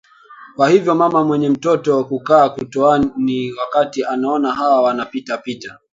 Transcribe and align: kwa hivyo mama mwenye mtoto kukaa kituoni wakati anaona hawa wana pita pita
kwa 0.55 0.69
hivyo 0.69 0.95
mama 0.95 1.23
mwenye 1.23 1.49
mtoto 1.49 2.03
kukaa 2.03 2.49
kituoni 2.49 3.51
wakati 3.53 4.05
anaona 4.05 4.51
hawa 4.51 4.81
wana 4.81 5.05
pita 5.05 5.37
pita 5.37 5.79